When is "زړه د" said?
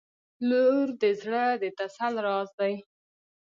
1.21-1.63